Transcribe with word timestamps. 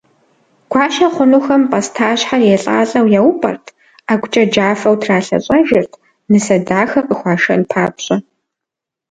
Гуащэ 0.71 1.07
хъунухэм 1.13 1.63
пӏастащхьэр 1.71 2.41
елӏалӏэу 2.55 3.07
яупӏэрт, 3.19 3.65
ӏэгукӏэ 4.05 4.43
джафэу 4.51 4.95
тралъэщӏэжырт, 5.01 5.93
нысэ 6.29 6.57
дахэ 6.67 7.01
къыхуашэн 7.07 7.61
папщӏэ. 7.71 8.17